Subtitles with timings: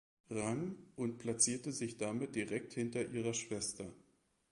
[0.31, 3.93] Rang und platzierte sich damit direkt hinter ihrer Schwester.